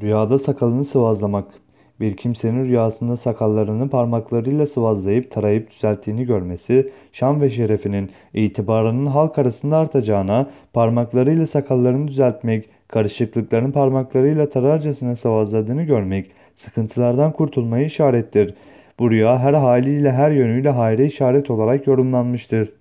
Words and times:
Rüyada 0.00 0.38
sakalını 0.38 0.84
sıvazlamak. 0.84 1.44
Bir 2.00 2.16
kimsenin 2.16 2.64
rüyasında 2.64 3.16
sakallarını 3.16 3.88
parmaklarıyla 3.88 4.66
sıvazlayıp 4.66 5.30
tarayıp 5.30 5.70
düzelttiğini 5.70 6.24
görmesi, 6.24 6.92
şan 7.12 7.40
ve 7.40 7.50
şerefinin, 7.50 8.10
itibarının 8.34 9.06
halk 9.06 9.38
arasında 9.38 9.76
artacağına, 9.76 10.50
parmaklarıyla 10.72 11.46
sakallarını 11.46 12.08
düzeltmek, 12.08 12.68
karışıklıklarını 12.88 13.72
parmaklarıyla 13.72 14.48
tararcasına 14.48 15.16
sıvazladığını 15.16 15.82
görmek, 15.82 16.30
sıkıntılardan 16.56 17.32
kurtulmayı 17.32 17.86
işarettir. 17.86 18.54
Bu 18.98 19.10
rüya 19.10 19.38
her 19.38 19.54
haliyle 19.54 20.12
her 20.12 20.30
yönüyle 20.30 20.70
hayra 20.70 21.02
işaret 21.02 21.50
olarak 21.50 21.86
yorumlanmıştır. 21.86 22.72